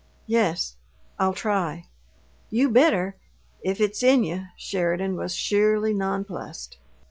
"Yes 0.25 0.77
I'll 1.19 1.33
try." 1.35 1.85
"You 2.49 2.71
better, 2.71 3.17
if 3.61 3.79
it's 3.79 4.01
in 4.01 4.23
you!" 4.23 4.45
Sheridan 4.57 5.15
was 5.15 5.35
sheerly 5.35 5.93
nonplussed. 5.93 6.79